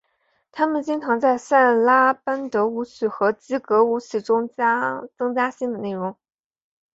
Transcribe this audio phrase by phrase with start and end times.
[0.51, 4.49] 他们经常在萨拉班德舞曲和基格舞曲中
[5.15, 6.17] 增加新的内容。